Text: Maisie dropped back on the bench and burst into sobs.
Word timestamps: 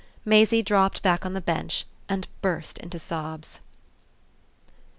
Maisie 0.25 0.63
dropped 0.63 1.03
back 1.03 1.27
on 1.27 1.33
the 1.33 1.39
bench 1.41 1.85
and 2.09 2.27
burst 2.41 2.79
into 2.79 2.97
sobs. 2.97 3.59